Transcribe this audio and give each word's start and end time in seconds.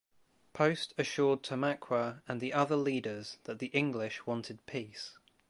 Post 0.53 0.95
assured 0.97 1.43
Tamaqua 1.43 2.23
and 2.27 2.41
the 2.41 2.53
other 2.53 2.75
leaders 2.75 3.37
that 3.43 3.59
the 3.59 3.67
English 3.67 4.25
wanted 4.25 4.65
peace. 4.65 5.19